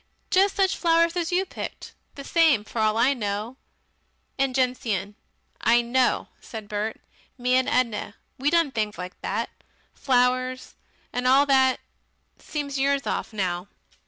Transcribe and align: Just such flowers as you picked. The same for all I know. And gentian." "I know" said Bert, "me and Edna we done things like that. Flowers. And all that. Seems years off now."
Just 0.31 0.55
such 0.55 0.75
flowers 0.75 1.15
as 1.15 1.31
you 1.31 1.45
picked. 1.45 1.93
The 2.15 2.23
same 2.23 2.63
for 2.63 2.79
all 2.81 2.97
I 2.97 3.13
know. 3.13 3.57
And 4.39 4.55
gentian." 4.55 5.13
"I 5.61 5.81
know" 5.83 6.29
said 6.39 6.67
Bert, 6.67 6.99
"me 7.37 7.53
and 7.53 7.69
Edna 7.69 8.15
we 8.39 8.49
done 8.49 8.71
things 8.71 8.97
like 8.97 9.21
that. 9.21 9.51
Flowers. 9.93 10.73
And 11.13 11.27
all 11.27 11.45
that. 11.45 11.79
Seems 12.39 12.79
years 12.79 13.05
off 13.05 13.31
now." 13.31 13.67